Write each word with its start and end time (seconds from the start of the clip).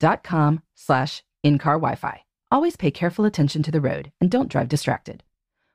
att.com 0.00 0.62
slash 0.74 1.22
in-car 1.42 1.78
Wi-Fi. 1.78 2.24
Always 2.50 2.76
pay 2.76 2.90
careful 2.90 3.24
attention 3.24 3.62
to 3.62 3.70
the 3.70 3.80
road 3.80 4.12
and 4.20 4.30
don't 4.30 4.48
drive 4.48 4.68
distracted. 4.68 5.22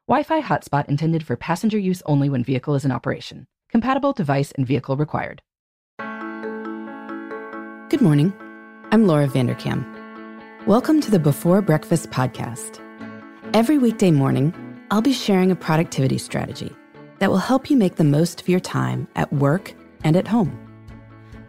Wi-Fi 0.07 0.41
hotspot 0.41 0.87
intended 0.87 1.25
for 1.25 1.35
passenger 1.35 1.77
use 1.77 2.01
only 2.05 2.29
when 2.29 2.43
vehicle 2.43 2.75
is 2.75 2.85
in 2.85 2.91
operation. 2.91 3.47
Compatible 3.69 4.13
device 4.13 4.51
and 4.53 4.65
vehicle 4.65 4.97
required. 4.97 5.41
Good 7.89 8.01
morning. 8.01 8.33
I'm 8.91 9.07
Laura 9.07 9.27
Vanderkam. 9.27 9.85
Welcome 10.65 11.01
to 11.01 11.11
the 11.11 11.19
Before 11.19 11.61
Breakfast 11.61 12.09
podcast. 12.11 12.79
Every 13.53 13.77
weekday 13.77 14.11
morning, 14.11 14.53
I'll 14.91 15.01
be 15.01 15.13
sharing 15.13 15.51
a 15.51 15.55
productivity 15.55 16.17
strategy 16.17 16.75
that 17.19 17.29
will 17.29 17.38
help 17.38 17.69
you 17.69 17.77
make 17.77 17.95
the 17.95 18.03
most 18.03 18.41
of 18.41 18.49
your 18.49 18.59
time 18.59 19.07
at 19.15 19.31
work 19.33 19.73
and 20.03 20.15
at 20.15 20.27
home. 20.27 20.57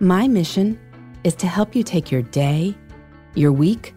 My 0.00 0.28
mission 0.28 0.78
is 1.24 1.34
to 1.36 1.46
help 1.46 1.74
you 1.74 1.82
take 1.82 2.10
your 2.10 2.22
day, 2.22 2.74
your 3.34 3.52
week, 3.52 3.94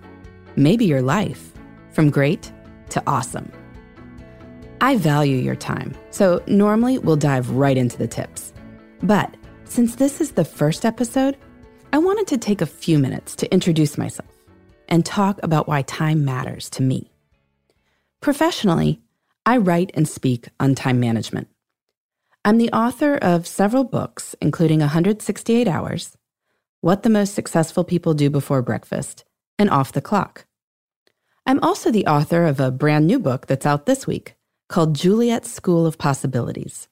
maybe 0.55 0.85
your 0.85 1.01
life, 1.01 1.51
from 1.91 2.09
great 2.09 2.51
to 2.89 3.01
awesome. 3.07 3.51
I 4.81 4.97
value 4.97 5.37
your 5.37 5.55
time, 5.55 5.93
so 6.11 6.43
normally 6.47 6.97
we'll 6.99 7.15
dive 7.15 7.49
right 7.51 7.77
into 7.77 7.97
the 7.97 8.07
tips. 8.07 8.53
But 9.01 9.33
since 9.63 9.95
this 9.95 10.19
is 10.19 10.31
the 10.31 10.45
first 10.45 10.85
episode, 10.85 11.37
I 11.93 11.99
wanted 11.99 12.27
to 12.27 12.37
take 12.37 12.61
a 12.61 12.65
few 12.65 12.99
minutes 12.99 13.35
to 13.37 13.51
introduce 13.53 13.97
myself 13.97 14.29
and 14.89 15.05
talk 15.05 15.39
about 15.43 15.67
why 15.67 15.83
time 15.83 16.25
matters 16.25 16.69
to 16.71 16.83
me. 16.83 17.11
Professionally, 18.21 19.01
I 19.45 19.57
write 19.57 19.91
and 19.93 20.07
speak 20.07 20.47
on 20.59 20.75
time 20.75 20.99
management. 20.99 21.47
I'm 22.45 22.57
the 22.57 22.71
author 22.71 23.15
of 23.15 23.47
several 23.47 23.83
books, 23.83 24.35
including 24.41 24.79
168 24.79 25.67
Hours, 25.67 26.17
What 26.83 27.03
the 27.03 27.09
Most 27.09 27.33
Successful 27.33 27.85
People 27.85 28.13
Do 28.13 28.29
Before 28.29 28.61
Breakfast, 28.61 29.23
and 29.57 29.69
Off 29.69 29.93
the 29.93 30.01
Clock. 30.01 30.45
I'm 31.45 31.61
also 31.61 31.91
the 31.91 32.07
author 32.07 32.43
of 32.43 32.59
a 32.59 32.71
brand 32.71 33.07
new 33.07 33.19
book 33.19 33.47
that's 33.47 33.65
out 33.65 33.85
this 33.85 34.05
week 34.05 34.35
called 34.67 34.93
Juliet's 34.93 35.49
School 35.49 35.85
of 35.85 35.97
Possibilities 35.97 36.89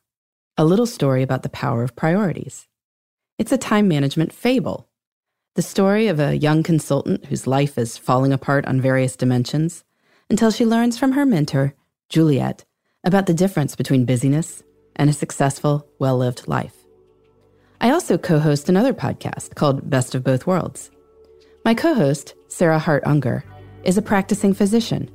A 0.58 0.64
Little 0.64 0.86
Story 0.86 1.24
About 1.24 1.44
the 1.44 1.50
Power 1.50 1.84
of 1.84 1.98
Priorities. 1.98 2.70
It's 3.38 3.52
a 3.52 3.58
time 3.58 3.90
management 3.90 4.32
fable, 4.32 4.88
the 5.56 5.62
story 5.62 6.08
of 6.08 6.22
a 6.22 6.38
young 6.38 6.64
consultant 6.64 7.26
whose 7.26 7.46
life 7.46 7.78
is 7.78 7.98
falling 7.98 8.32
apart 8.32 8.66
on 8.68 8.80
various 8.80 9.18
dimensions 9.18 9.84
until 10.30 10.52
she 10.52 10.66
learns 10.66 10.98
from 10.98 11.12
her 11.12 11.26
mentor, 11.26 11.76
Juliet, 12.08 12.64
about 13.04 13.26
the 13.26 13.34
difference 13.34 13.76
between 13.76 14.06
busyness 14.06 14.64
and 14.96 15.10
a 15.10 15.14
successful, 15.14 15.86
well 16.00 16.18
lived 16.18 16.48
life. 16.48 16.81
I 17.82 17.90
also 17.90 18.18
co 18.18 18.38
host 18.38 18.70
another 18.70 18.94
podcast 18.94 19.56
called 19.56 19.90
Best 19.90 20.14
of 20.14 20.24
Both 20.24 20.46
Worlds. 20.46 20.92
My 21.66 21.74
co 21.74 21.96
host, 21.96 22.36
Sarah 22.48 22.78
Hart 22.78 23.02
Unger, 23.08 23.44
is 23.84 23.98
a 23.98 24.04
practicing 24.04 24.54
physician 24.54 25.10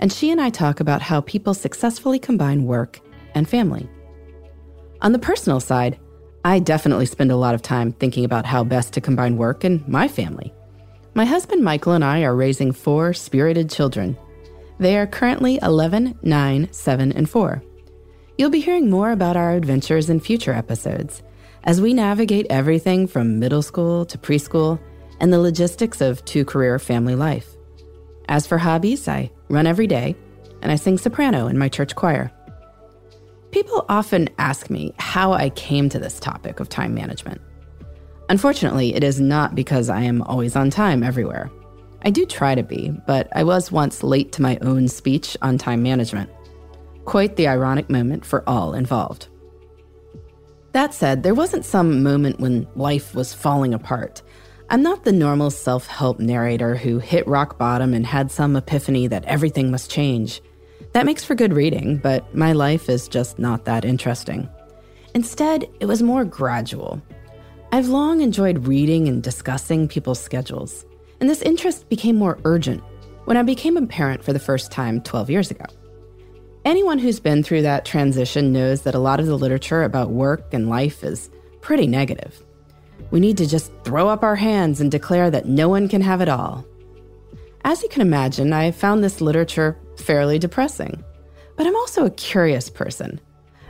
and 0.00 0.12
she 0.12 0.30
and 0.30 0.40
I 0.40 0.50
talk 0.50 0.80
about 0.80 1.00
how 1.00 1.20
people 1.20 1.54
successfully 1.54 2.18
combine 2.18 2.64
work 2.64 3.00
and 3.34 3.48
family. 3.48 3.88
On 5.00 5.12
the 5.12 5.18
personal 5.18 5.60
side, 5.60 5.98
I 6.44 6.58
definitely 6.58 7.06
spend 7.06 7.30
a 7.30 7.36
lot 7.36 7.54
of 7.54 7.62
time 7.62 7.92
thinking 7.92 8.24
about 8.24 8.46
how 8.46 8.64
best 8.64 8.92
to 8.94 9.00
combine 9.00 9.36
work 9.36 9.62
and 9.62 9.86
my 9.86 10.08
family. 10.08 10.52
My 11.14 11.24
husband 11.24 11.62
Michael 11.62 11.92
and 11.92 12.04
I 12.04 12.22
are 12.22 12.34
raising 12.34 12.72
four 12.72 13.12
spirited 13.12 13.70
children. 13.70 14.16
They 14.78 14.96
are 14.98 15.06
currently 15.06 15.58
11, 15.62 16.18
9, 16.22 16.68
7, 16.72 17.12
and 17.12 17.30
4. 17.30 17.62
You'll 18.36 18.50
be 18.50 18.60
hearing 18.60 18.88
more 18.90 19.10
about 19.10 19.36
our 19.36 19.52
adventures 19.52 20.10
in 20.10 20.20
future 20.20 20.52
episodes 20.52 21.22
as 21.64 21.80
we 21.80 21.94
navigate 21.94 22.46
everything 22.50 23.06
from 23.06 23.38
middle 23.38 23.62
school 23.62 24.04
to 24.06 24.18
preschool 24.18 24.78
and 25.20 25.32
the 25.32 25.38
logistics 25.38 26.00
of 26.00 26.24
two 26.24 26.44
career 26.44 26.78
family 26.78 27.14
life. 27.14 27.48
As 28.28 28.46
for 28.46 28.58
hobbies, 28.58 29.08
I 29.08 29.30
run 29.48 29.66
every 29.66 29.86
day, 29.86 30.16
and 30.62 30.70
I 30.70 30.76
sing 30.76 30.98
soprano 30.98 31.46
in 31.46 31.58
my 31.58 31.68
church 31.68 31.94
choir. 31.94 32.30
People 33.50 33.86
often 33.88 34.28
ask 34.38 34.68
me 34.68 34.92
how 34.98 35.32
I 35.32 35.50
came 35.50 35.88
to 35.88 35.98
this 35.98 36.20
topic 36.20 36.60
of 36.60 36.68
time 36.68 36.94
management. 36.94 37.40
Unfortunately, 38.28 38.94
it 38.94 39.02
is 39.02 39.20
not 39.20 39.54
because 39.54 39.88
I 39.88 40.02
am 40.02 40.22
always 40.22 40.54
on 40.54 40.68
time 40.68 41.02
everywhere. 41.02 41.50
I 42.02 42.10
do 42.10 42.26
try 42.26 42.54
to 42.54 42.62
be, 42.62 42.92
but 43.06 43.28
I 43.34 43.44
was 43.44 43.72
once 43.72 44.02
late 44.02 44.32
to 44.32 44.42
my 44.42 44.58
own 44.60 44.86
speech 44.86 45.36
on 45.40 45.56
time 45.56 45.82
management. 45.82 46.30
Quite 47.06 47.36
the 47.36 47.48
ironic 47.48 47.88
moment 47.88 48.24
for 48.24 48.44
all 48.46 48.74
involved. 48.74 49.28
That 50.78 50.94
said, 50.94 51.24
there 51.24 51.34
wasn't 51.34 51.64
some 51.64 52.04
moment 52.04 52.38
when 52.38 52.68
life 52.76 53.12
was 53.12 53.34
falling 53.34 53.74
apart. 53.74 54.22
I'm 54.70 54.80
not 54.80 55.02
the 55.02 55.10
normal 55.10 55.50
self 55.50 55.88
help 55.88 56.20
narrator 56.20 56.76
who 56.76 57.00
hit 57.00 57.26
rock 57.26 57.58
bottom 57.58 57.92
and 57.94 58.06
had 58.06 58.30
some 58.30 58.54
epiphany 58.54 59.08
that 59.08 59.24
everything 59.24 59.72
must 59.72 59.90
change. 59.90 60.40
That 60.92 61.04
makes 61.04 61.24
for 61.24 61.34
good 61.34 61.52
reading, 61.52 61.96
but 61.96 62.32
my 62.32 62.52
life 62.52 62.88
is 62.88 63.08
just 63.08 63.40
not 63.40 63.64
that 63.64 63.84
interesting. 63.84 64.48
Instead, 65.16 65.66
it 65.80 65.86
was 65.86 66.00
more 66.00 66.24
gradual. 66.24 67.02
I've 67.72 67.88
long 67.88 68.20
enjoyed 68.20 68.68
reading 68.68 69.08
and 69.08 69.20
discussing 69.20 69.88
people's 69.88 70.20
schedules, 70.20 70.86
and 71.20 71.28
this 71.28 71.42
interest 71.42 71.88
became 71.88 72.14
more 72.14 72.38
urgent 72.44 72.84
when 73.24 73.36
I 73.36 73.42
became 73.42 73.76
a 73.76 73.84
parent 73.84 74.22
for 74.22 74.32
the 74.32 74.38
first 74.38 74.70
time 74.70 75.00
12 75.00 75.28
years 75.28 75.50
ago. 75.50 75.64
Anyone 76.64 76.98
who's 76.98 77.20
been 77.20 77.42
through 77.42 77.62
that 77.62 77.84
transition 77.84 78.52
knows 78.52 78.82
that 78.82 78.94
a 78.94 78.98
lot 78.98 79.20
of 79.20 79.26
the 79.26 79.38
literature 79.38 79.84
about 79.84 80.10
work 80.10 80.52
and 80.52 80.68
life 80.68 81.04
is 81.04 81.30
pretty 81.60 81.86
negative. 81.86 82.42
We 83.10 83.20
need 83.20 83.36
to 83.38 83.46
just 83.46 83.72
throw 83.84 84.08
up 84.08 84.22
our 84.22 84.36
hands 84.36 84.80
and 84.80 84.90
declare 84.90 85.30
that 85.30 85.46
no 85.46 85.68
one 85.68 85.88
can 85.88 86.02
have 86.02 86.20
it 86.20 86.28
all. 86.28 86.66
As 87.64 87.82
you 87.82 87.88
can 87.88 88.02
imagine, 88.02 88.52
I 88.52 88.70
found 88.70 89.02
this 89.02 89.20
literature 89.20 89.78
fairly 89.96 90.38
depressing. 90.38 91.02
But 91.56 91.66
I'm 91.66 91.76
also 91.76 92.04
a 92.04 92.10
curious 92.10 92.68
person. 92.70 93.20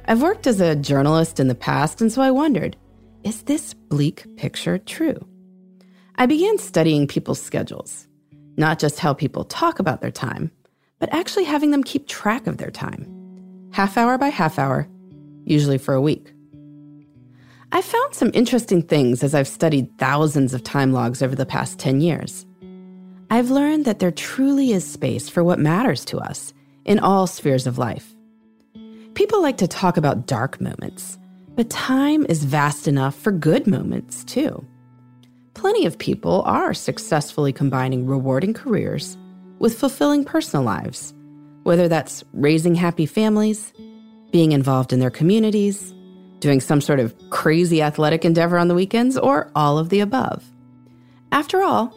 I've 0.06 0.22
worked 0.22 0.47
as 0.47 0.60
a 0.60 0.76
journalist 0.76 1.38
in 1.38 1.49
the 1.49 1.55
past, 1.55 2.00
and 2.00 2.10
so 2.10 2.22
I 2.22 2.31
wondered 2.31 2.76
is 3.25 3.43
this 3.43 3.75
bleak 3.75 4.25
picture 4.37 4.78
true? 4.78 5.19
I 6.16 6.26
began 6.26 6.56
studying 6.59 7.06
people's 7.06 7.43
schedules, 7.43 8.09
not 8.56 8.78
just 8.78 8.99
how 8.99 9.12
people 9.12 9.44
talk 9.44 9.78
about 9.78 10.00
their 10.00 10.10
time, 10.10 10.50
but 10.98 11.12
actually 11.12 11.44
having 11.44 11.70
them 11.70 11.84
keep 11.84 12.06
track 12.06 12.47
of 12.47 12.59
their 12.59 12.70
time, 12.70 13.06
half 13.72 13.97
hour 13.97 14.19
by 14.19 14.28
half 14.28 14.59
hour, 14.59 14.88
usually 15.44 15.78
for 15.78 15.94
a 15.94 16.00
week. 16.00 16.32
I've 17.70 17.84
found 17.84 18.14
some 18.14 18.31
interesting 18.32 18.82
things 18.82 19.22
as 19.22 19.34
I've 19.34 19.48
studied 19.48 19.98
thousands 19.98 20.54
of 20.54 20.62
time 20.62 20.92
logs 20.92 21.22
over 21.22 21.34
the 21.34 21.44
past 21.44 21.78
10 21.78 22.00
years. 22.00 22.47
I've 23.31 23.50
learned 23.50 23.84
that 23.84 23.98
there 23.98 24.10
truly 24.10 24.72
is 24.72 24.87
space 24.87 25.28
for 25.28 25.44
what 25.44 25.58
matters 25.58 26.04
to 26.06 26.19
us 26.19 26.54
in 26.87 26.98
all 26.98 27.26
spheres 27.26 27.66
of 27.66 27.76
life. 27.76 28.14
People 29.12 29.42
like 29.42 29.58
to 29.58 29.69
talk 29.69 29.98
about 29.98 30.26
dark 30.26 30.60
moments, 30.60 31.19
but 31.54 31.69
time 31.69 32.25
is 32.28 32.44
vast 32.44 32.88
enough 32.88 33.14
for 33.14 33.32
good 33.32 33.66
moments 33.66 34.25
too. 34.25 34.64
Plenty 35.53 35.84
of 35.84 35.98
people 35.98 36.42
are 36.47 36.72
successfully 36.72 37.53
combining 37.53 38.06
rewarding 38.06 38.54
careers 38.54 39.19
with 39.58 39.78
fulfilling 39.78 40.25
personal 40.25 40.64
lives, 40.64 41.14
whether 41.62 41.88
that's 41.88 42.25
raising 42.32 42.75
happy 42.75 43.06
families, 43.06 43.72
being 44.31 44.52
involved 44.52 44.93
in 44.93 45.00
their 45.00 45.10
communities, 45.10 45.94
doing 46.40 46.60
some 46.60 46.81
sort 46.81 47.00
of 47.00 47.14
crazy 47.31 47.82
athletic 47.82 48.25
endeavor 48.25 48.58
on 48.58 48.69
the 48.69 48.75
weekends, 48.75 49.16
or 49.19 49.50
all 49.55 49.78
of 49.78 49.88
the 49.88 50.00
above. 50.00 50.44
After 51.32 51.62
all, 51.62 51.93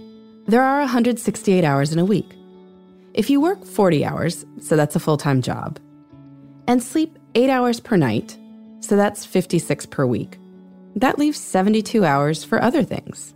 there 0.47 0.63
are 0.63 0.79
168 0.79 1.63
hours 1.63 1.93
in 1.93 1.99
a 1.99 2.05
week. 2.05 2.29
If 3.13 3.29
you 3.29 3.39
work 3.39 3.65
40 3.65 4.05
hours, 4.05 4.45
so 4.59 4.75
that's 4.75 4.95
a 4.95 4.99
full 4.99 5.17
time 5.17 5.41
job, 5.41 5.79
and 6.67 6.81
sleep 6.81 7.17
8 7.35 7.49
hours 7.49 7.79
per 7.79 7.97
night, 7.97 8.37
so 8.79 8.95
that's 8.95 9.25
56 9.25 9.85
per 9.85 10.05
week, 10.05 10.37
that 10.95 11.19
leaves 11.19 11.39
72 11.39 12.03
hours 12.03 12.43
for 12.43 12.61
other 12.61 12.83
things. 12.83 13.33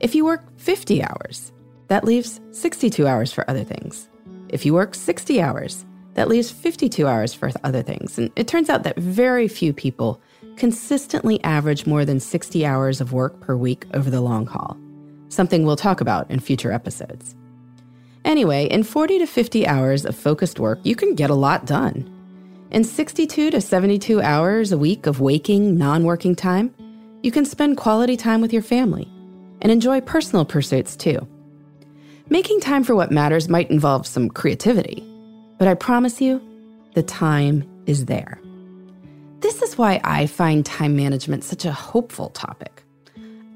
If 0.00 0.14
you 0.14 0.24
work 0.24 0.42
50 0.58 1.02
hours, 1.02 1.52
that 1.92 2.04
leaves 2.04 2.40
62 2.52 3.06
hours 3.06 3.34
for 3.34 3.44
other 3.50 3.64
things. 3.64 4.08
If 4.48 4.64
you 4.64 4.72
work 4.72 4.94
60 4.94 5.42
hours, 5.42 5.84
that 6.14 6.26
leaves 6.26 6.50
52 6.50 7.06
hours 7.06 7.34
for 7.34 7.50
other 7.64 7.82
things. 7.82 8.16
And 8.16 8.30
it 8.34 8.48
turns 8.48 8.70
out 8.70 8.82
that 8.84 8.96
very 8.96 9.46
few 9.46 9.74
people 9.74 10.18
consistently 10.56 11.38
average 11.44 11.84
more 11.84 12.06
than 12.06 12.18
60 12.18 12.64
hours 12.64 13.02
of 13.02 13.12
work 13.12 13.38
per 13.40 13.56
week 13.56 13.84
over 13.92 14.08
the 14.08 14.22
long 14.22 14.46
haul. 14.46 14.78
something 15.28 15.66
we'll 15.66 15.76
talk 15.76 16.00
about 16.00 16.30
in 16.30 16.40
future 16.40 16.72
episodes. 16.72 17.34
Anyway, 18.24 18.64
in 18.68 18.84
40 18.84 19.18
to 19.18 19.26
50 19.26 19.66
hours 19.66 20.06
of 20.06 20.16
focused 20.16 20.58
work, 20.58 20.78
you 20.84 20.96
can 20.96 21.14
get 21.14 21.28
a 21.28 21.34
lot 21.34 21.66
done. 21.66 22.08
In 22.70 22.84
62 22.84 23.50
to 23.50 23.60
72 23.60 24.22
hours 24.22 24.72
a 24.72 24.78
week 24.78 25.04
of 25.04 25.20
waking, 25.20 25.76
non 25.76 26.04
working 26.04 26.34
time, 26.34 26.74
you 27.22 27.30
can 27.30 27.44
spend 27.44 27.76
quality 27.76 28.16
time 28.16 28.40
with 28.40 28.52
your 28.52 28.62
family 28.62 29.12
and 29.60 29.70
enjoy 29.70 30.00
personal 30.00 30.46
pursuits 30.46 30.96
too. 30.96 31.28
Making 32.32 32.60
time 32.60 32.82
for 32.82 32.94
what 32.94 33.10
matters 33.10 33.50
might 33.50 33.70
involve 33.70 34.06
some 34.06 34.30
creativity, 34.30 35.06
but 35.58 35.68
I 35.68 35.74
promise 35.74 36.18
you, 36.18 36.40
the 36.94 37.02
time 37.02 37.62
is 37.84 38.06
there. 38.06 38.40
This 39.40 39.60
is 39.60 39.76
why 39.76 40.00
I 40.02 40.24
find 40.24 40.64
time 40.64 40.96
management 40.96 41.44
such 41.44 41.66
a 41.66 41.72
hopeful 41.72 42.30
topic. 42.30 42.84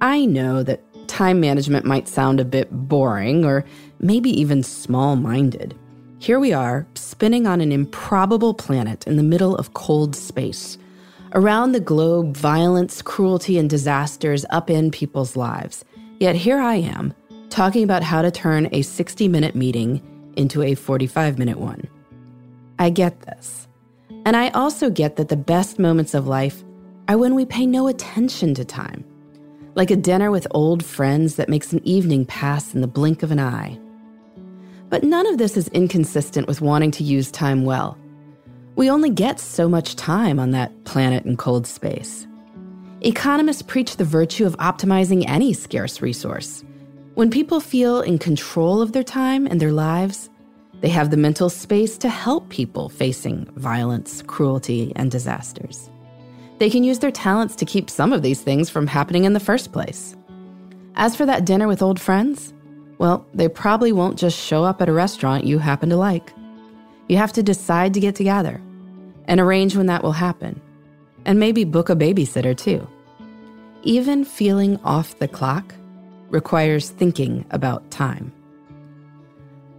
I 0.02 0.26
know 0.26 0.62
that 0.62 0.82
time 1.08 1.40
management 1.40 1.86
might 1.86 2.06
sound 2.06 2.38
a 2.38 2.44
bit 2.44 2.68
boring 2.70 3.46
or 3.46 3.64
maybe 4.00 4.28
even 4.38 4.62
small 4.62 5.16
minded. 5.16 5.74
Here 6.18 6.38
we 6.38 6.52
are, 6.52 6.86
spinning 6.96 7.46
on 7.46 7.62
an 7.62 7.72
improbable 7.72 8.52
planet 8.52 9.06
in 9.06 9.16
the 9.16 9.22
middle 9.22 9.56
of 9.56 9.72
cold 9.72 10.14
space. 10.14 10.76
Around 11.32 11.72
the 11.72 11.80
globe, 11.80 12.36
violence, 12.36 13.00
cruelty, 13.00 13.56
and 13.56 13.70
disasters 13.70 14.44
upend 14.52 14.92
people's 14.92 15.34
lives. 15.34 15.82
Yet 16.20 16.36
here 16.36 16.58
I 16.58 16.74
am, 16.74 17.14
talking 17.50 17.84
about 17.84 18.02
how 18.02 18.22
to 18.22 18.30
turn 18.30 18.68
a 18.72 18.82
60 18.82 19.28
minute 19.28 19.54
meeting 19.54 20.02
into 20.36 20.62
a 20.62 20.74
45 20.74 21.38
minute 21.38 21.58
one. 21.58 21.88
I 22.78 22.90
get 22.90 23.20
this. 23.22 23.68
And 24.24 24.36
I 24.36 24.50
also 24.50 24.90
get 24.90 25.16
that 25.16 25.28
the 25.28 25.36
best 25.36 25.78
moments 25.78 26.14
of 26.14 26.26
life 26.26 26.64
are 27.08 27.18
when 27.18 27.34
we 27.34 27.46
pay 27.46 27.66
no 27.66 27.86
attention 27.86 28.54
to 28.54 28.64
time 28.64 29.04
like 29.76 29.90
a 29.90 29.96
dinner 29.96 30.30
with 30.30 30.46
old 30.52 30.84
friends 30.84 31.36
that 31.36 31.50
makes 31.50 31.72
an 31.72 31.86
evening 31.86 32.24
pass 32.24 32.74
in 32.74 32.80
the 32.80 32.88
blink 32.88 33.22
of 33.22 33.30
an 33.30 33.38
eye. 33.38 33.78
But 34.88 35.04
none 35.04 35.26
of 35.26 35.38
this 35.38 35.56
is 35.56 35.68
inconsistent 35.68 36.48
with 36.48 36.62
wanting 36.62 36.90
to 36.92 37.04
use 37.04 37.30
time 37.30 37.64
well. 37.64 37.96
We 38.74 38.90
only 38.90 39.10
get 39.10 39.38
so 39.38 39.68
much 39.68 39.94
time 39.94 40.38
on 40.38 40.50
that 40.52 40.84
planet 40.84 41.24
in 41.26 41.36
cold 41.36 41.66
space. 41.66 42.26
Economists 43.02 43.62
preach 43.62 43.96
the 43.96 44.04
virtue 44.04 44.46
of 44.46 44.56
optimizing 44.56 45.24
any 45.28 45.52
scarce 45.52 46.00
resource. 46.00 46.64
When 47.16 47.30
people 47.30 47.60
feel 47.60 48.02
in 48.02 48.18
control 48.18 48.82
of 48.82 48.92
their 48.92 49.02
time 49.02 49.46
and 49.46 49.58
their 49.58 49.72
lives, 49.72 50.28
they 50.82 50.90
have 50.90 51.10
the 51.10 51.16
mental 51.16 51.48
space 51.48 51.96
to 51.96 52.10
help 52.10 52.50
people 52.50 52.90
facing 52.90 53.46
violence, 53.56 54.20
cruelty, 54.26 54.92
and 54.96 55.10
disasters. 55.10 55.88
They 56.58 56.68
can 56.68 56.84
use 56.84 56.98
their 56.98 57.10
talents 57.10 57.56
to 57.56 57.64
keep 57.64 57.88
some 57.88 58.12
of 58.12 58.20
these 58.20 58.42
things 58.42 58.68
from 58.68 58.86
happening 58.86 59.24
in 59.24 59.32
the 59.32 59.40
first 59.40 59.72
place. 59.72 60.14
As 60.96 61.16
for 61.16 61.24
that 61.24 61.46
dinner 61.46 61.66
with 61.66 61.80
old 61.80 61.98
friends, 61.98 62.52
well, 62.98 63.26
they 63.32 63.48
probably 63.48 63.92
won't 63.92 64.18
just 64.18 64.38
show 64.38 64.62
up 64.62 64.82
at 64.82 64.90
a 64.90 64.92
restaurant 64.92 65.46
you 65.46 65.58
happen 65.58 65.88
to 65.88 65.96
like. 65.96 66.34
You 67.08 67.16
have 67.16 67.32
to 67.32 67.42
decide 67.42 67.94
to 67.94 68.00
get 68.00 68.14
together 68.14 68.60
and 69.24 69.40
arrange 69.40 69.74
when 69.74 69.86
that 69.86 70.02
will 70.02 70.12
happen, 70.12 70.60
and 71.24 71.40
maybe 71.40 71.64
book 71.64 71.88
a 71.88 71.96
babysitter 71.96 72.54
too. 72.54 72.86
Even 73.84 74.22
feeling 74.22 74.78
off 74.84 75.18
the 75.18 75.28
clock 75.28 75.74
requires 76.36 76.90
thinking 76.90 77.46
about 77.50 77.90
time. 77.90 78.30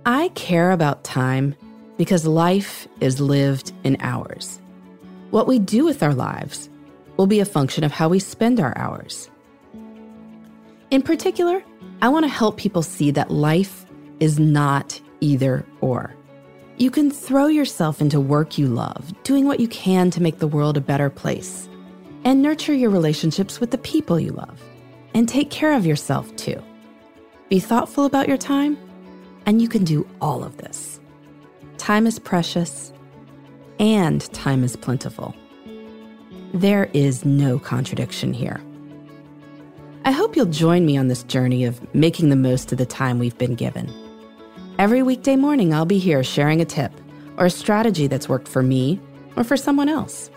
I 0.07 0.29
care 0.29 0.71
about 0.71 1.03
time 1.03 1.53
because 1.99 2.25
life 2.25 2.87
is 2.99 3.21
lived 3.21 3.73
in 3.83 3.95
hours. 3.99 4.59
What 5.29 5.45
we 5.45 5.59
do 5.59 5.85
with 5.85 6.01
our 6.01 6.15
lives 6.15 6.67
will 7.15 7.27
be 7.27 7.39
a 7.39 7.45
function 7.45 7.83
of 7.83 7.91
how 7.91 8.09
we 8.09 8.17
spend 8.17 8.59
our 8.59 8.75
hours. 8.75 9.29
In 10.89 11.03
particular, 11.03 11.63
I 12.01 12.09
want 12.09 12.25
to 12.25 12.39
help 12.39 12.57
people 12.57 12.81
see 12.81 13.11
that 13.11 13.29
life 13.29 13.85
is 14.19 14.39
not 14.39 14.99
either 15.21 15.63
or. 15.81 16.15
You 16.77 16.89
can 16.89 17.11
throw 17.11 17.45
yourself 17.45 18.01
into 18.01 18.19
work 18.19 18.57
you 18.57 18.65
love, 18.65 19.13
doing 19.21 19.45
what 19.45 19.59
you 19.59 19.67
can 19.67 20.09
to 20.09 20.23
make 20.23 20.39
the 20.39 20.47
world 20.47 20.75
a 20.75 20.81
better 20.81 21.11
place, 21.11 21.69
and 22.23 22.41
nurture 22.41 22.73
your 22.73 22.89
relationships 22.89 23.59
with 23.59 23.69
the 23.69 23.77
people 23.77 24.19
you 24.19 24.31
love, 24.31 24.59
and 25.17 25.27
take 25.27 25.49
care 25.49 25.73
of 25.73 25.83
yourself 25.83 26.33
too. 26.35 26.61
Be 27.49 27.59
thoughtful 27.59 28.05
about 28.05 28.27
your 28.27 28.37
time, 28.37 28.77
and 29.47 29.59
you 29.59 29.67
can 29.67 29.83
do 29.83 30.07
all 30.21 30.43
of 30.43 30.57
this. 30.57 30.99
Time 31.79 32.05
is 32.05 32.19
precious, 32.19 32.93
and 33.79 34.31
time 34.31 34.63
is 34.63 34.75
plentiful. 34.75 35.35
There 36.53 36.91
is 36.93 37.25
no 37.25 37.57
contradiction 37.57 38.31
here. 38.31 38.61
I 40.05 40.11
hope 40.11 40.35
you'll 40.35 40.45
join 40.45 40.85
me 40.85 40.97
on 40.97 41.07
this 41.07 41.23
journey 41.23 41.65
of 41.65 41.81
making 41.95 42.29
the 42.29 42.35
most 42.35 42.71
of 42.71 42.77
the 42.77 42.85
time 42.85 43.17
we've 43.17 43.39
been 43.39 43.55
given. 43.55 43.91
Every 44.77 45.01
weekday 45.01 45.35
morning, 45.35 45.73
I'll 45.73 45.85
be 45.85 45.97
here 45.97 46.23
sharing 46.23 46.61
a 46.61 46.65
tip 46.65 46.91
or 47.37 47.47
a 47.47 47.49
strategy 47.49 48.05
that's 48.05 48.29
worked 48.29 48.47
for 48.47 48.61
me 48.61 49.01
or 49.35 49.43
for 49.43 49.57
someone 49.57 49.89
else. 49.89 50.29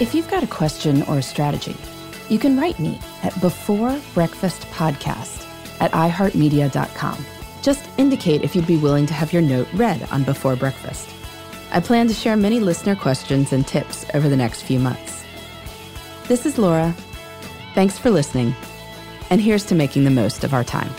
If 0.00 0.14
you've 0.14 0.30
got 0.30 0.42
a 0.42 0.46
question 0.46 1.02
or 1.02 1.18
a 1.18 1.22
strategy, 1.22 1.76
you 2.28 2.38
can 2.38 2.58
write 2.58 2.78
me 2.78 2.98
at 3.22 3.38
Before 3.40 3.98
Breakfast 4.14 4.62
Podcast 4.68 5.46
at 5.80 5.92
iHeartMedia.com. 5.92 7.24
Just 7.62 7.88
indicate 7.98 8.42
if 8.42 8.54
you'd 8.54 8.66
be 8.66 8.76
willing 8.76 9.06
to 9.06 9.14
have 9.14 9.32
your 9.32 9.42
note 9.42 9.68
read 9.74 10.02
on 10.10 10.24
Before 10.24 10.56
Breakfast. 10.56 11.10
I 11.72 11.80
plan 11.80 12.08
to 12.08 12.14
share 12.14 12.36
many 12.36 12.60
listener 12.60 12.94
questions 12.94 13.52
and 13.52 13.66
tips 13.66 14.06
over 14.14 14.28
the 14.28 14.36
next 14.36 14.62
few 14.62 14.78
months. 14.78 15.24
This 16.28 16.46
is 16.46 16.58
Laura. 16.58 16.94
Thanks 17.74 17.98
for 17.98 18.10
listening, 18.10 18.54
and 19.30 19.40
here's 19.40 19.64
to 19.66 19.74
making 19.74 20.04
the 20.04 20.10
most 20.10 20.44
of 20.44 20.54
our 20.54 20.64
time. 20.64 20.90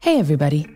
Hey, 0.00 0.20
everybody. 0.20 0.75